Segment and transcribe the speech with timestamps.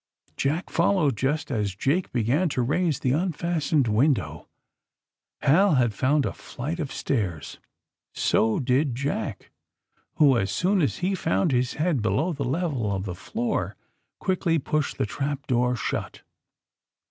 [0.35, 4.47] Jack followed just as Jake began to raise the unfastened window.
[5.43, 7.59] Hal had found a flight of stairs.
[8.15, 9.51] So did Jack,
[10.15, 13.75] who, as soon as he found his head below the level of the floor,
[14.19, 16.23] quickly pushed the trap door shut.